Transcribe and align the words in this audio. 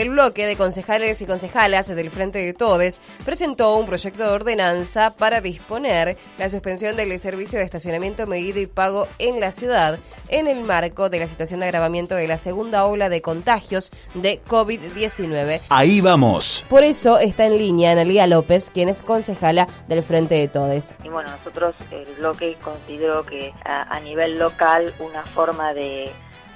El 0.00 0.08
bloque 0.08 0.46
de 0.46 0.56
concejales 0.56 1.20
y 1.20 1.26
concejalas 1.26 1.88
del 1.88 2.10
Frente 2.10 2.38
de 2.38 2.54
Todes 2.54 3.02
presentó 3.22 3.76
un 3.76 3.84
proyecto 3.84 4.22
de 4.22 4.30
ordenanza 4.30 5.14
para 5.14 5.42
disponer 5.42 6.16
la 6.38 6.48
suspensión 6.48 6.96
del 6.96 7.18
servicio 7.18 7.58
de 7.58 7.66
estacionamiento 7.66 8.26
medido 8.26 8.60
y 8.60 8.66
pago 8.66 9.08
en 9.18 9.40
la 9.40 9.52
ciudad 9.52 9.98
en 10.28 10.46
el 10.46 10.64
marco 10.64 11.10
de 11.10 11.18
la 11.18 11.26
situación 11.26 11.60
de 11.60 11.66
agravamiento 11.66 12.14
de 12.14 12.26
la 12.26 12.38
segunda 12.38 12.86
ola 12.86 13.10
de 13.10 13.20
contagios 13.20 13.90
de 14.14 14.40
COVID-19. 14.48 15.60
Ahí 15.68 16.00
vamos. 16.00 16.64
Por 16.70 16.82
eso 16.82 17.18
está 17.18 17.44
en 17.44 17.58
línea 17.58 17.92
Analia 17.92 18.26
López, 18.26 18.70
quien 18.72 18.88
es 18.88 19.02
concejala 19.02 19.68
del 19.86 20.02
Frente 20.02 20.36
de 20.36 20.48
Todes. 20.48 20.94
Y 21.04 21.10
bueno, 21.10 21.30
nosotros 21.30 21.74
el 21.90 22.06
bloque 22.14 22.56
considero 22.64 23.26
que 23.26 23.52
a, 23.66 23.82
a 23.94 24.00
nivel 24.00 24.38
local 24.38 24.94
una 24.98 25.24
forma 25.24 25.74
de 25.74 26.10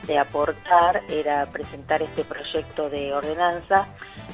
de 0.06 0.18
aportar 0.18 1.02
era 1.08 1.46
presentar 1.46 2.02
este 2.02 2.24
proyecto 2.24 2.90
de 2.90 3.12
ordenanza 3.12 3.86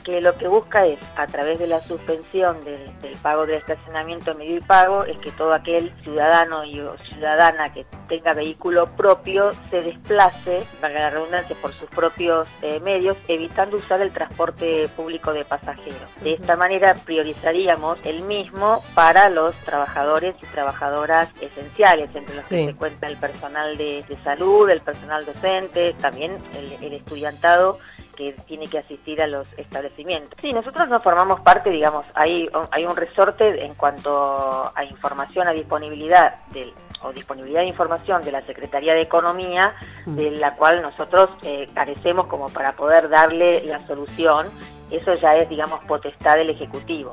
que 0.05 0.21
lo 0.21 0.37
que 0.37 0.49
busca 0.49 0.87
es, 0.87 0.99
a 1.17 1.27
través 1.27 1.59
de 1.59 1.67
la 1.67 1.81
suspensión 1.81 2.65
del, 2.65 2.91
pago 3.23 3.47
del 3.47 3.57
estacionamiento 3.57 4.35
medio 4.35 4.57
y 4.57 4.61
pago, 4.61 5.05
es 5.05 5.19
que 5.19 5.31
todo 5.33 5.53
aquel 5.53 5.93
ciudadano 6.03 6.65
y 6.65 6.81
o 6.81 6.97
ciudadana 7.11 7.73
que 7.73 7.85
tenga 8.09 8.33
vehículo 8.33 8.87
propio 8.97 9.51
se 9.71 9.83
desplace, 9.83 10.63
valga 10.81 11.01
la 11.01 11.11
redundancia, 11.11 11.57
por 11.61 11.73
sus 11.73 11.89
propios 11.91 12.49
eh, 12.63 12.81
medios, 12.81 13.17
evitando 13.29 13.77
usar 13.77 14.01
el 14.01 14.11
transporte 14.11 14.89
público 14.97 15.33
de 15.33 15.45
pasajeros. 15.45 16.11
De 16.23 16.33
esta 16.33 16.57
manera 16.57 16.95
priorizaríamos 16.95 17.99
el 18.05 18.23
mismo 18.23 18.83
para 18.95 19.29
los 19.29 19.55
trabajadores 19.65 20.35
y 20.43 20.47
trabajadoras 20.47 21.29
esenciales, 21.41 22.09
entre 22.15 22.37
los 22.37 22.49
que 22.49 22.67
se 22.67 22.75
cuenta 22.75 23.07
el 23.07 23.17
personal 23.17 23.77
de, 23.77 24.05
salud, 24.25 24.69
el 24.71 24.81
personal 24.81 25.25
docente, 25.25 25.60
también 25.69 26.39
el 26.81 26.93
estudiantado 26.93 27.79
que 28.21 28.33
tiene 28.47 28.67
que 28.67 28.79
asistir 28.79 29.23
a 29.23 29.27
los 29.27 29.49
establecimientos. 29.57 30.39
Sí, 30.43 30.53
nosotros 30.53 30.91
no 30.91 31.01
formamos 31.01 31.41
parte, 31.41 31.71
digamos, 31.71 32.05
hay, 32.15 32.51
hay 32.71 32.85
un 32.85 32.95
resorte 32.95 33.65
en 33.65 33.75
cuanto 33.75 34.71
a 34.75 34.85
información, 34.85 35.49
a 35.49 35.53
disponibilidad 35.53 36.35
del 36.49 36.71
o 37.03 37.13
disponibilidad 37.15 37.63
de 37.63 37.69
información 37.69 38.23
de 38.23 38.33
la 38.33 38.43
Secretaría 38.43 38.93
de 38.93 39.01
Economía, 39.01 39.75
mm. 40.05 40.17
de 40.17 40.33
la 40.33 40.55
cual 40.57 40.83
nosotros 40.83 41.31
eh, 41.43 41.67
carecemos 41.73 42.27
como 42.27 42.51
para 42.51 42.73
poder 42.73 43.09
darle 43.09 43.65
la 43.65 43.81
solución. 43.87 44.49
Eso 44.91 45.15
ya 45.15 45.35
es, 45.37 45.49
digamos, 45.49 45.83
potestad 45.85 46.35
del 46.35 46.51
Ejecutivo. 46.51 47.13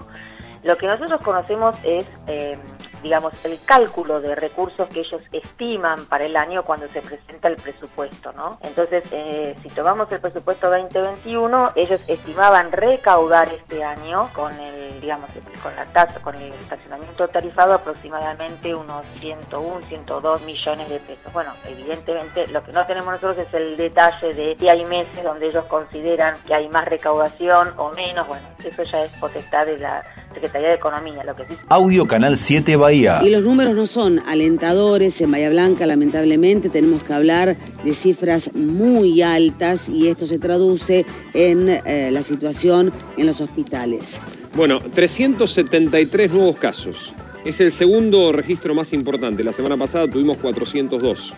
Lo 0.63 0.75
que 0.75 0.87
nosotros 0.87 1.21
conocemos 1.21 1.77
es 1.83 2.05
eh, 2.27 2.57
digamos, 3.01 3.33
el 3.45 3.59
cálculo 3.63 4.21
de 4.21 4.35
recursos 4.35 4.87
que 4.89 5.01
ellos 5.01 5.21
estiman 5.31 6.05
para 6.05 6.25
el 6.25 6.35
año 6.35 6.63
cuando 6.63 6.87
se 6.87 7.01
presenta 7.01 7.47
el 7.47 7.55
presupuesto, 7.55 8.31
¿no? 8.33 8.57
Entonces, 8.61 9.03
eh, 9.11 9.55
si 9.61 9.69
tomamos 9.69 10.11
el 10.11 10.19
presupuesto 10.19 10.69
2021, 10.69 11.71
ellos 11.75 12.01
estimaban 12.07 12.71
recaudar 12.71 13.47
este 13.53 13.83
año 13.83 14.29
con 14.33 14.51
el, 14.59 14.99
digamos, 15.01 15.29
con 15.61 15.75
la 15.75 15.85
tasa, 15.85 16.19
con 16.21 16.35
el 16.35 16.53
estacionamiento 16.53 17.27
tarifado 17.27 17.73
aproximadamente 17.73 18.73
unos 18.73 19.05
101, 19.19 19.81
102 19.87 20.41
millones 20.43 20.89
de 20.89 20.99
pesos. 20.99 21.33
Bueno, 21.33 21.51
evidentemente 21.67 22.47
lo 22.47 22.63
que 22.63 22.71
no 22.71 22.85
tenemos 22.85 23.13
nosotros 23.13 23.47
es 23.47 23.53
el 23.53 23.77
detalle 23.77 24.33
de 24.33 24.57
si 24.59 24.69
hay 24.69 24.85
meses 24.85 25.23
donde 25.23 25.47
ellos 25.47 25.65
consideran 25.65 26.37
que 26.45 26.53
hay 26.53 26.67
más 26.69 26.85
recaudación 26.85 27.73
o 27.77 27.91
menos, 27.91 28.27
bueno, 28.27 28.47
eso 28.63 28.83
ya 28.83 29.03
es 29.03 29.11
potestad 29.13 29.65
de 29.65 29.77
la 29.77 30.03
Secretaría 30.37 30.69
de 30.69 30.75
Economía, 30.75 31.23
lo 31.23 31.35
que 31.35 31.45
sí. 31.45 31.55
Audio 31.69 32.05
Canal 32.05 32.37
7 32.37 32.75
Bahía. 32.75 33.21
Y 33.23 33.29
los 33.29 33.43
números 33.43 33.73
no 33.73 33.87
son 33.87 34.19
alentadores 34.27 35.19
en 35.19 35.31
Bahía 35.31 35.49
Blanca, 35.49 35.87
lamentablemente 35.87 36.69
tenemos 36.69 37.01
que 37.01 37.13
hablar 37.13 37.55
de 37.83 37.93
cifras 37.93 38.51
muy 38.53 39.23
altas 39.23 39.89
y 39.89 40.09
esto 40.09 40.27
se 40.27 40.37
traduce 40.37 41.05
en 41.33 41.69
eh, 41.69 42.09
la 42.11 42.21
situación 42.21 42.93
en 43.17 43.25
los 43.25 43.41
hospitales. 43.41 44.21
Bueno, 44.55 44.79
373 44.79 46.31
nuevos 46.31 46.57
casos. 46.57 47.13
Es 47.43 47.59
el 47.59 47.71
segundo 47.71 48.31
registro 48.31 48.75
más 48.75 48.93
importante. 48.93 49.43
La 49.43 49.53
semana 49.53 49.75
pasada 49.75 50.07
tuvimos 50.07 50.37
402 50.37 51.33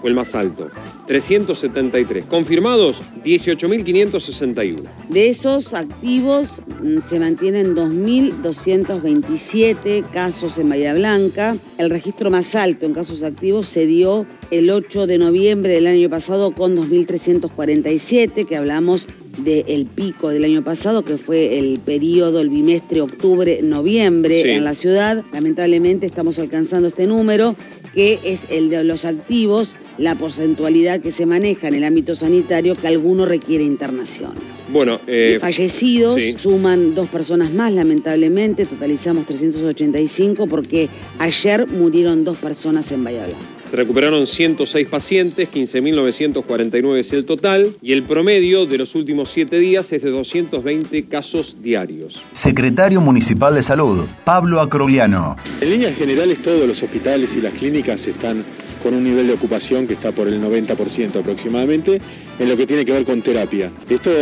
fue 0.00 0.10
el 0.10 0.16
más 0.16 0.34
alto. 0.34 0.68
373. 1.06 2.24
Confirmados, 2.24 2.96
18.561. 3.24 4.82
De 5.08 5.28
esos 5.28 5.72
activos 5.74 6.60
mm, 6.82 6.98
se 7.00 7.20
mantienen 7.20 7.74
2.227 7.74 10.04
casos 10.10 10.58
en 10.58 10.68
Bahía 10.68 10.94
Blanca. 10.94 11.56
El 11.78 11.90
registro 11.90 12.30
más 12.30 12.54
alto 12.54 12.86
en 12.86 12.94
casos 12.94 13.22
activos 13.22 13.68
se 13.68 13.86
dio 13.86 14.26
el 14.50 14.70
8 14.70 15.06
de 15.06 15.18
noviembre 15.18 15.74
del 15.74 15.86
año 15.86 16.10
pasado 16.10 16.50
con 16.52 16.76
2.347, 16.76 18.46
que 18.46 18.56
hablamos 18.56 19.06
del 19.38 19.86
pico 19.86 20.30
del 20.30 20.44
año 20.44 20.64
pasado, 20.64 21.04
que 21.04 21.18
fue 21.18 21.58
el 21.58 21.78
periodo, 21.78 22.40
el 22.40 22.48
bimestre 22.48 23.00
octubre-noviembre 23.00 24.54
en 24.54 24.64
la 24.64 24.74
ciudad. 24.74 25.24
Lamentablemente 25.32 26.06
estamos 26.06 26.38
alcanzando 26.38 26.88
este 26.88 27.06
número, 27.06 27.54
que 27.94 28.18
es 28.24 28.46
el 28.50 28.70
de 28.70 28.84
los 28.84 29.04
activos 29.04 29.74
la 29.98 30.14
porcentualidad 30.14 31.00
que 31.00 31.10
se 31.10 31.26
maneja 31.26 31.68
en 31.68 31.74
el 31.74 31.84
ámbito 31.84 32.14
sanitario 32.14 32.74
que 32.74 32.86
alguno 32.86 33.26
requiere 33.26 33.64
internación. 33.64 34.32
Bueno, 34.68 35.00
eh, 35.06 35.38
fallecidos 35.40 36.20
suman 36.38 36.94
dos 36.94 37.08
personas 37.08 37.52
más, 37.52 37.72
lamentablemente, 37.72 38.66
totalizamos 38.66 39.26
385 39.26 40.46
porque 40.46 40.88
ayer 41.18 41.66
murieron 41.68 42.24
dos 42.24 42.36
personas 42.38 42.90
en 42.92 43.04
Valladolid. 43.04 43.34
Se 43.70 43.76
recuperaron 43.76 44.26
106 44.26 44.88
pacientes, 44.88 45.48
15.949 45.52 46.98
es 46.98 47.12
el 47.12 47.24
total, 47.24 47.74
y 47.82 47.92
el 47.92 48.04
promedio 48.04 48.64
de 48.64 48.78
los 48.78 48.94
últimos 48.94 49.30
siete 49.30 49.58
días 49.58 49.92
es 49.92 50.02
de 50.02 50.10
220 50.10 51.02
casos 51.04 51.56
diarios. 51.62 52.20
Secretario 52.32 53.00
Municipal 53.00 53.54
de 53.56 53.62
Salud, 53.64 54.04
Pablo 54.24 54.60
Acrogliano. 54.60 55.36
En 55.60 55.70
líneas 55.70 55.96
generales, 55.96 56.38
todos 56.42 56.66
los 56.66 56.80
hospitales 56.80 57.34
y 57.34 57.40
las 57.40 57.54
clínicas 57.54 58.06
están 58.06 58.44
con 58.86 58.94
un 58.94 59.02
nivel 59.02 59.26
de 59.26 59.32
ocupación 59.32 59.88
que 59.88 59.94
está 59.94 60.12
por 60.12 60.28
el 60.28 60.40
90% 60.40 61.16
aproximadamente, 61.16 62.00
en 62.38 62.48
lo 62.48 62.56
que 62.56 62.68
tiene 62.68 62.84
que 62.84 62.92
ver 62.92 63.04
con 63.04 63.20
terapia. 63.20 63.72
Esto 63.90 64.12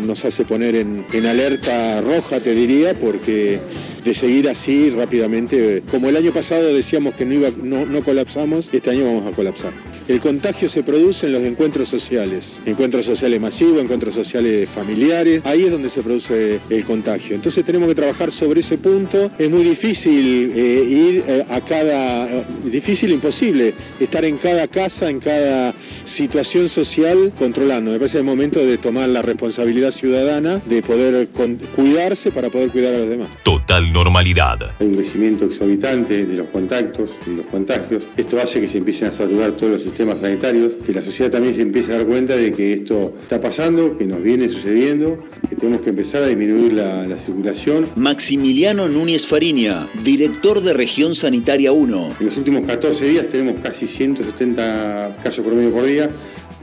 nos 0.00 0.24
hace 0.24 0.44
poner 0.44 0.76
en, 0.76 1.26
alerta 1.26 2.00
roja, 2.00 2.38
te 2.38 2.54
diría, 2.54 2.94
porque 2.94 3.58
de 4.04 4.14
seguir 4.14 4.48
así 4.48 4.90
rápidamente, 4.90 5.82
como 5.90 6.08
el 6.08 6.16
año 6.16 6.30
pasado 6.30 6.72
decíamos 6.72 7.14
que 7.14 7.24
no, 7.24 7.34
iba, 7.34 7.48
no, 7.64 7.84
no 7.84 8.04
colapsamos, 8.04 8.70
este 8.72 8.90
año 8.90 9.06
vamos 9.06 9.26
a 9.26 9.34
colapsar. 9.34 9.72
El 10.08 10.18
contagio 10.18 10.68
se 10.68 10.82
produce 10.82 11.26
en 11.26 11.32
los 11.32 11.42
encuentros 11.42 11.88
sociales, 11.88 12.60
encuentros 12.66 13.04
sociales 13.04 13.40
masivos, 13.40 13.80
encuentros 13.80 14.14
sociales 14.14 14.68
familiares, 14.68 15.42
ahí 15.44 15.64
es 15.64 15.70
donde 15.70 15.88
se 15.88 16.02
produce 16.02 16.60
el 16.70 16.84
contagio. 16.84 17.36
Entonces 17.36 17.64
tenemos 17.64 17.88
que 17.88 17.94
trabajar 17.94 18.32
sobre 18.32 18.60
ese 18.60 18.78
punto. 18.78 19.30
Es 19.38 19.48
muy 19.48 19.62
difícil 19.62 20.52
eh, 20.54 20.84
ir 20.84 21.24
eh, 21.26 21.44
a 21.48 21.60
cada, 21.60 22.26
eh, 22.26 22.44
difícil, 22.64 23.12
imposible, 23.12 23.74
estar 24.00 24.24
en 24.24 24.38
cada 24.38 24.66
casa, 24.66 25.08
en 25.08 25.20
cada 25.20 25.72
situación 26.04 26.68
social 26.68 27.32
controlando. 27.38 27.92
Me 27.92 27.98
parece 27.98 28.18
el 28.18 28.24
momento 28.24 28.58
de 28.58 28.78
tomar 28.78 29.08
la 29.08 29.22
responsabilidad 29.22 29.92
ciudadana 29.92 30.60
de 30.66 30.82
poder 30.82 31.28
cuidarse 31.28 32.32
para 32.32 32.50
poder 32.50 32.70
cuidar 32.70 32.94
a 32.94 32.98
los 32.98 33.08
demás. 33.08 33.28
Total 33.44 33.92
normalidad. 33.92 34.72
Hay 34.80 34.86
un 34.88 34.94
crecimiento 34.94 35.44
exorbitante 35.44 36.26
de 36.26 36.34
los 36.34 36.48
contactos 36.48 37.10
y 37.26 37.36
los 37.36 37.46
contagios. 37.46 38.02
Esto 38.16 38.40
hace 38.40 38.60
que 38.60 38.68
se 38.68 38.78
empiecen 38.78 39.08
a 39.08 39.12
saturar 39.12 39.52
todos 39.52 39.72
los 39.74 39.91
sistemas 39.92 40.20
sanitarios, 40.20 40.72
que 40.86 40.92
la 40.94 41.02
sociedad 41.02 41.30
también 41.30 41.54
se 41.54 41.60
empiece 41.60 41.92
a 41.92 41.98
dar 41.98 42.06
cuenta 42.06 42.34
de 42.34 42.50
que 42.52 42.72
esto 42.72 43.14
está 43.22 43.38
pasando, 43.38 43.98
que 43.98 44.06
nos 44.06 44.22
viene 44.22 44.48
sucediendo, 44.48 45.18
que 45.48 45.54
tenemos 45.54 45.82
que 45.82 45.90
empezar 45.90 46.22
a 46.22 46.28
disminuir 46.28 46.72
la, 46.72 47.06
la 47.06 47.18
circulación. 47.18 47.86
Maximiliano 47.96 48.88
Núñez 48.88 49.26
Fariña, 49.26 49.86
director 50.02 50.62
de 50.62 50.72
Región 50.72 51.14
Sanitaria 51.14 51.72
1. 51.72 52.14
En 52.20 52.26
los 52.26 52.36
últimos 52.38 52.64
14 52.64 53.04
días 53.04 53.26
tenemos 53.30 53.60
casi 53.62 53.86
170 53.86 55.18
casos 55.22 55.44
promedio 55.44 55.72
por 55.72 55.84
día, 55.84 56.08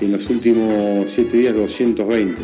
en 0.01 0.11
los 0.11 0.27
últimos 0.27 1.07
7 1.13 1.37
días 1.37 1.53
220. 1.53 2.41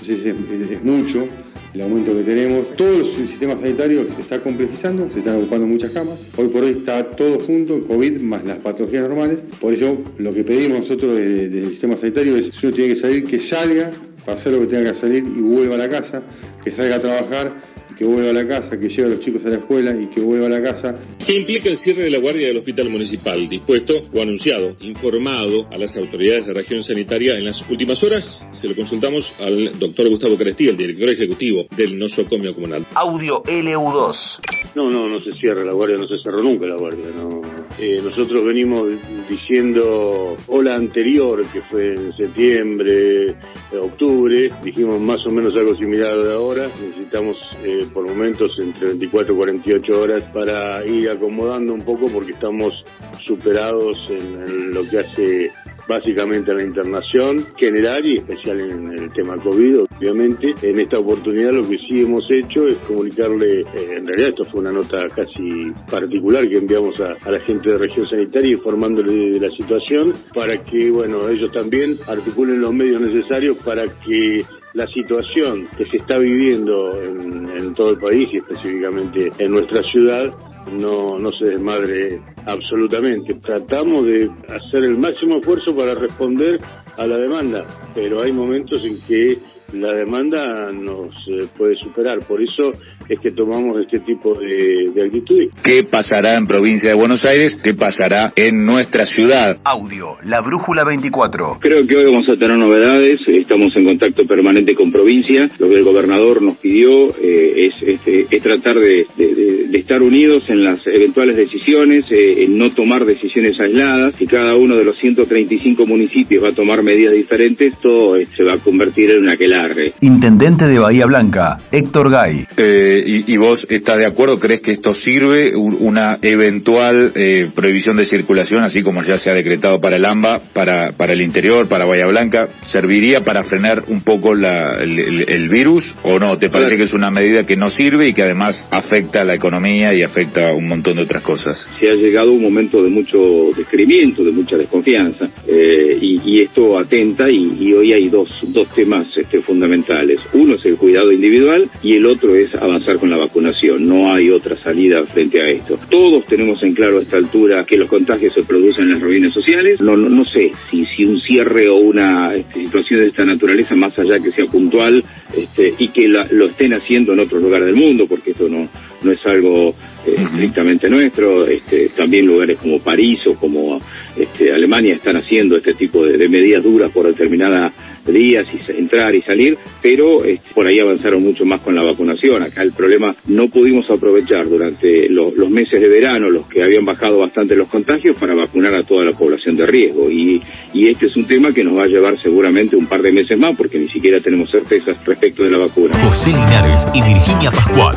Entonces 0.00 0.26
es, 0.26 0.70
es 0.72 0.84
mucho 0.84 1.28
el 1.74 1.80
aumento 1.80 2.14
que 2.14 2.22
tenemos. 2.22 2.74
Todo 2.76 3.00
el 3.00 3.28
sistema 3.28 3.58
sanitario 3.58 4.06
se 4.14 4.20
está 4.20 4.40
complejizando, 4.40 5.10
se 5.10 5.18
están 5.18 5.36
ocupando 5.36 5.66
muchas 5.66 5.90
camas. 5.90 6.18
Hoy 6.36 6.48
por 6.48 6.62
hoy 6.62 6.70
está 6.70 7.04
todo 7.04 7.40
junto, 7.40 7.84
COVID 7.84 8.20
más 8.20 8.44
las 8.44 8.58
patologías 8.58 9.02
normales. 9.08 9.38
Por 9.60 9.74
eso 9.74 9.98
lo 10.18 10.32
que 10.32 10.44
pedimos 10.44 10.80
nosotros 10.80 11.16
desde, 11.16 11.68
sistema 11.68 11.96
sanitario 11.96 12.36
es, 12.36 12.54
si 12.54 12.66
uno 12.66 12.76
tiene 12.76 12.94
que 12.94 13.00
salir, 13.00 13.24
que 13.24 13.40
salga 13.40 13.90
para 14.24 14.38
hacer 14.38 14.52
lo 14.52 14.60
que 14.60 14.66
tenga 14.66 14.92
que 14.92 14.98
salir 14.98 15.24
y 15.24 15.40
vuelva 15.40 15.74
a 15.74 15.78
la 15.78 15.88
casa, 15.88 16.22
que 16.62 16.70
salga 16.70 16.96
a 16.96 17.00
trabajar 17.00 17.52
que 17.96 18.04
vuelva 18.04 18.30
a 18.30 18.32
la 18.32 18.46
casa, 18.46 18.78
que 18.78 18.88
lleve 18.88 19.08
a 19.08 19.14
los 19.14 19.20
chicos 19.20 19.44
a 19.44 19.50
la 19.50 19.56
escuela 19.56 19.94
y 19.94 20.06
que 20.06 20.20
vuelva 20.20 20.46
a 20.46 20.50
la 20.50 20.62
casa. 20.62 20.94
¿Qué 21.24 21.36
implica 21.36 21.68
el 21.68 21.78
cierre 21.78 22.02
de 22.04 22.10
la 22.10 22.18
guardia 22.18 22.48
del 22.48 22.58
hospital 22.58 22.90
municipal? 22.90 23.48
Dispuesto 23.48 23.94
o 24.12 24.20
anunciado, 24.20 24.76
informado 24.80 25.68
a 25.70 25.78
las 25.78 25.94
autoridades 25.96 26.46
de 26.46 26.52
región 26.52 26.82
sanitaria 26.82 27.32
en 27.36 27.44
las 27.44 27.68
últimas 27.68 28.02
horas. 28.02 28.46
Se 28.52 28.68
lo 28.68 28.74
consultamos 28.74 29.32
al 29.40 29.78
doctor 29.78 30.08
Gustavo 30.08 30.36
Carestí, 30.36 30.68
el 30.68 30.76
director 30.76 31.08
ejecutivo 31.08 31.66
del 31.76 31.98
nosocomio 31.98 32.52
comunal. 32.54 32.84
Audio 32.94 33.42
LU2. 33.44 34.40
No, 34.74 34.90
no, 34.90 35.08
no 35.08 35.20
se 35.20 35.32
cierra 35.32 35.64
la 35.64 35.72
guardia, 35.72 35.96
no 35.96 36.08
se 36.08 36.18
cerró 36.22 36.42
nunca 36.42 36.66
la 36.66 36.76
guardia. 36.76 37.06
No. 37.16 37.42
Eh, 37.78 38.00
nosotros 38.02 38.44
venimos 38.44 38.88
diciendo 39.28 40.36
ola 40.48 40.74
anterior, 40.74 41.44
que 41.52 41.62
fue 41.62 41.94
en 41.94 42.16
septiembre, 42.16 43.34
octubre, 43.80 44.50
dijimos 44.62 45.00
más 45.00 45.24
o 45.26 45.30
menos 45.30 45.56
algo 45.56 45.74
similar 45.76 46.12
a 46.12 46.34
ahora. 46.34 46.68
Necesitamos 46.80 47.36
eh, 47.64 47.86
por 47.92 48.06
momentos 48.06 48.52
entre 48.60 48.88
24 48.88 49.34
y 49.34 49.36
48 49.36 50.00
horas 50.00 50.24
para 50.32 50.84
ir 50.86 51.08
acomodando 51.10 51.74
un 51.74 51.82
poco 51.82 52.06
porque 52.06 52.32
estamos 52.32 52.84
superados 53.18 53.98
en, 54.08 54.72
lo 54.72 54.88
que 54.88 54.98
hace 54.98 55.52
básicamente 55.88 56.50
a 56.50 56.54
la 56.54 56.62
internación 56.62 57.44
general 57.56 58.04
y 58.04 58.16
especial 58.18 58.60
en 58.60 58.92
el 58.92 59.10
tema 59.12 59.36
COVID, 59.36 59.80
obviamente. 59.80 60.54
En 60.62 60.80
esta 60.80 60.98
oportunidad 60.98 61.52
lo 61.52 61.68
que 61.68 61.78
sí 61.78 62.00
hemos 62.00 62.24
hecho 62.30 62.66
es 62.66 62.76
comunicarle, 62.86 63.60
eh, 63.60 63.66
en 63.96 64.06
realidad 64.06 64.30
esto 64.30 64.44
fue 64.44 64.60
una 64.60 64.72
nota 64.72 65.04
casi 65.14 65.72
particular 65.90 66.48
que 66.48 66.58
enviamos 66.58 67.00
a, 67.00 67.16
la 67.30 67.40
gente 67.40 67.70
de 67.70 67.78
región 67.78 68.06
sanitaria 68.06 68.52
informándole 68.52 69.30
de 69.30 69.40
la 69.40 69.54
situación 69.56 70.12
para 70.34 70.56
que, 70.64 70.90
bueno, 70.90 71.28
ellos 71.28 71.50
también 71.52 71.96
articulen 72.06 72.60
los 72.60 72.72
medios 72.72 73.00
necesarios 73.00 73.56
para 73.58 73.84
que 74.04 74.44
la 74.74 74.86
situación 74.88 75.68
que 75.76 75.86
se 75.86 75.98
está 75.98 76.18
viviendo 76.18 77.00
en, 77.00 77.48
en, 77.56 77.74
todo 77.74 77.90
el 77.90 77.98
país 77.98 78.28
y 78.32 78.38
específicamente 78.38 79.30
en 79.38 79.52
nuestra 79.52 79.82
ciudad 79.84 80.34
no, 80.72 81.18
no 81.18 81.32
se 81.32 81.44
desmadre 81.44 82.20
absolutamente. 82.46 83.34
Tratamos 83.34 84.06
de 84.06 84.30
hacer 84.48 84.84
el 84.84 84.98
máximo 84.98 85.38
esfuerzo 85.38 85.74
para 85.74 85.94
responder 85.94 86.60
a 86.96 87.06
la 87.06 87.16
demanda, 87.16 87.64
pero 87.94 88.22
hay 88.22 88.32
momentos 88.32 88.84
en 88.84 89.00
que 89.02 89.38
la 89.74 89.92
demanda 89.92 90.72
nos 90.72 91.14
eh, 91.28 91.46
puede 91.56 91.76
superar. 91.76 92.18
Por 92.20 92.42
eso 92.42 92.72
es 93.08 93.20
que 93.20 93.30
tomamos 93.30 93.80
este 93.80 94.00
tipo 94.00 94.34
de, 94.34 94.90
de 94.94 95.04
actitudes. 95.04 95.50
¿Qué 95.62 95.84
pasará 95.84 96.34
en 96.34 96.46
provincia 96.46 96.90
de 96.90 96.94
Buenos 96.94 97.24
Aires? 97.24 97.58
¿Qué 97.62 97.74
pasará 97.74 98.32
en 98.36 98.64
nuestra 98.64 99.06
ciudad? 99.06 99.58
Audio, 99.64 100.06
la 100.24 100.40
Brújula 100.40 100.84
24. 100.84 101.58
Creo 101.60 101.86
que 101.86 101.96
hoy 101.96 102.04
vamos 102.04 102.28
a 102.28 102.36
tener 102.36 102.56
novedades. 102.56 103.20
Estamos 103.26 103.74
en 103.76 103.84
contacto 103.84 104.26
permanente 104.26 104.74
con 104.74 104.92
provincia. 104.92 105.48
Lo 105.58 105.68
que 105.68 105.76
el 105.76 105.84
gobernador 105.84 106.42
nos 106.42 106.56
pidió 106.56 107.10
eh, 107.20 107.70
es, 107.70 107.82
es, 107.82 108.28
es, 108.30 108.42
tratar 108.42 108.78
de, 108.78 109.06
de, 109.16 109.34
de, 109.68 109.78
estar 109.78 110.02
unidos 110.02 110.48
en 110.48 110.64
las 110.64 110.86
eventuales 110.86 111.36
decisiones, 111.36 112.04
eh, 112.10 112.44
en 112.44 112.58
no 112.58 112.70
tomar 112.70 113.04
decisiones 113.04 113.58
aisladas. 113.60 114.14
Si 114.16 114.26
cada 114.26 114.56
uno 114.56 114.76
de 114.76 114.84
los 114.84 114.96
135 114.98 115.86
municipios 115.86 116.44
va 116.44 116.48
a 116.48 116.52
tomar 116.52 116.82
medidas 116.82 117.14
diferentes, 117.14 117.78
todo 117.80 118.16
eh, 118.16 118.26
se 118.36 118.44
va 118.44 118.54
a 118.54 118.58
convertir 118.58 119.10
en 119.10 119.22
una 119.22 119.36
quelada 119.36 119.63
Intendente 120.00 120.66
de 120.66 120.78
Bahía 120.78 121.06
Blanca, 121.06 121.58
Héctor 121.70 122.10
Gay. 122.10 122.46
Eh, 122.56 123.02
y, 123.06 123.32
y, 123.32 123.36
vos 123.36 123.66
estás 123.68 123.98
de 123.98 124.06
acuerdo? 124.06 124.38
¿Crees 124.38 124.60
que 124.60 124.72
esto 124.72 124.94
sirve 124.94 125.54
una 125.56 126.18
eventual 126.22 127.12
eh, 127.14 127.48
prohibición 127.54 127.96
de 127.96 128.06
circulación, 128.06 128.62
así 128.62 128.82
como 128.82 129.02
ya 129.02 129.18
se 129.18 129.30
ha 129.30 129.34
decretado 129.34 129.80
para 129.80 129.96
el 129.96 130.04
AMBA, 130.04 130.40
para, 130.52 130.92
para 130.92 131.12
el 131.12 131.20
interior, 131.20 131.68
para 131.68 131.84
Bahía 131.84 132.06
Blanca? 132.06 132.48
¿Serviría 132.62 133.22
para 133.22 133.42
frenar 133.42 133.84
un 133.88 134.02
poco 134.02 134.34
la, 134.34 134.82
el, 134.82 134.98
el, 134.98 135.28
el, 135.28 135.48
virus 135.48 135.94
o 136.02 136.18
no? 136.18 136.38
¿Te 136.38 136.50
parece 136.50 136.76
que 136.76 136.84
es 136.84 136.94
una 136.94 137.10
medida 137.10 137.44
que 137.44 137.56
no 137.56 137.68
sirve 137.68 138.08
y 138.08 138.14
que 138.14 138.22
además 138.22 138.66
afecta 138.70 139.22
a 139.22 139.24
la 139.24 139.34
economía 139.34 139.94
y 139.94 140.02
afecta 140.02 140.50
a 140.50 140.52
un 140.52 140.68
montón 140.68 140.96
de 140.96 141.02
otras 141.02 141.22
cosas? 141.22 141.66
Se 141.78 141.88
ha 141.88 141.94
llegado 141.94 142.32
un 142.32 142.42
momento 142.42 142.82
de 142.82 142.90
mucho 142.90 143.50
descreimiento, 143.56 144.24
de 144.24 144.32
mucha 144.32 144.56
desconfianza, 144.56 145.26
eh, 145.46 145.98
y, 146.00 146.13
y, 146.24 146.40
esto 146.42 146.78
atenta, 146.78 147.30
y, 147.30 147.72
hoy 147.72 147.92
hay 147.92 148.08
dos, 148.08 148.30
dos 148.48 148.68
temas 148.68 149.16
este, 149.16 149.40
fundamentales. 149.40 150.20
Uno 150.32 150.54
es 150.54 150.64
el 150.64 150.76
cuidado 150.76 151.12
individual 151.12 151.68
y 151.82 151.94
el 151.94 152.06
otro 152.06 152.34
es 152.34 152.54
avanzar 152.54 152.98
con 152.98 153.10
la 153.10 153.16
vacunación. 153.16 153.86
No 153.86 154.12
hay 154.12 154.30
otra 154.30 154.56
salida 154.56 155.04
frente 155.06 155.40
a 155.40 155.48
esto. 155.48 155.78
Todos 155.90 156.26
tenemos 156.26 156.62
en 156.62 156.74
claro 156.74 156.98
a 156.98 157.02
esta 157.02 157.16
altura 157.16 157.64
que 157.64 157.76
los 157.76 157.88
contagios 157.88 158.34
se 158.34 158.42
producen 158.42 158.84
en 158.84 158.90
las 158.92 159.00
reuniones 159.00 159.32
sociales. 159.32 159.80
No, 159.80 159.96
no, 159.96 160.08
no 160.08 160.24
sé 160.24 160.52
si, 160.70 160.84
si 160.86 161.04
un 161.04 161.20
cierre 161.20 161.68
o 161.68 161.76
una 161.76 162.34
este, 162.34 162.64
situación 162.64 163.00
de 163.00 163.06
esta 163.06 163.24
naturaleza, 163.24 163.74
más 163.74 163.98
allá 163.98 164.20
que 164.20 164.32
sea 164.32 164.46
puntual 164.46 165.04
este, 165.36 165.74
y 165.78 165.88
que 165.88 166.08
la, 166.08 166.26
lo 166.30 166.46
estén 166.46 166.72
haciendo 166.74 167.12
en 167.12 167.20
otros 167.20 167.42
lugares 167.42 167.66
del 167.66 167.76
mundo, 167.76 168.06
porque 168.06 168.30
esto 168.30 168.48
no, 168.48 168.68
no 169.04 169.12
es 169.12 169.24
algo 169.26 169.74
eh, 170.06 170.16
estrictamente 170.18 170.88
nuestro. 170.88 171.46
Este, 171.46 171.90
también 171.90 172.26
lugares 172.26 172.58
como 172.58 172.78
París 172.80 173.20
o 173.26 173.34
como 173.34 173.80
este, 174.16 174.52
Alemania 174.52 174.94
están 174.94 175.16
haciendo 175.16 175.56
este 175.56 175.74
tipo 175.74 176.04
de, 176.04 176.16
de 176.16 176.28
medidas 176.28 176.62
duras 176.62 176.90
por 176.90 177.06
determinada 177.06 177.72
días 178.12 178.46
y 178.52 178.70
entrar 178.72 179.14
y 179.14 179.22
salir, 179.22 179.56
pero 179.80 180.24
este, 180.24 180.52
por 180.54 180.66
ahí 180.66 180.78
avanzaron 180.78 181.22
mucho 181.22 181.44
más 181.44 181.60
con 181.60 181.74
la 181.74 181.82
vacunación. 181.82 182.42
Acá 182.42 182.62
el 182.62 182.72
problema 182.72 183.14
no 183.26 183.48
pudimos 183.48 183.88
aprovechar 183.90 184.48
durante 184.48 185.08
lo, 185.08 185.30
los 185.34 185.48
meses 185.48 185.80
de 185.80 185.88
verano, 185.88 186.30
los 186.30 186.46
que 186.46 186.62
habían 186.62 186.84
bajado 186.84 187.18
bastante 187.18 187.56
los 187.56 187.68
contagios, 187.68 188.18
para 188.18 188.34
vacunar 188.34 188.74
a 188.74 188.82
toda 188.82 189.04
la 189.04 189.12
población 189.12 189.56
de 189.56 189.66
riesgo. 189.66 190.10
Y, 190.10 190.42
y 190.72 190.88
este 190.88 191.06
es 191.06 191.16
un 191.16 191.24
tema 191.24 191.52
que 191.52 191.64
nos 191.64 191.78
va 191.78 191.84
a 191.84 191.86
llevar 191.86 192.18
seguramente 192.18 192.76
un 192.76 192.86
par 192.86 193.00
de 193.02 193.12
meses 193.12 193.38
más, 193.38 193.56
porque 193.56 193.78
ni 193.78 193.88
siquiera 193.88 194.20
tenemos 194.20 194.50
certezas 194.50 194.96
respecto 195.04 195.42
de 195.42 195.50
la 195.50 195.58
vacuna. 195.58 195.94
José 196.06 196.30
Linares 196.30 196.86
y 196.92 197.02
Virginia 197.02 197.50
Pascual, 197.50 197.96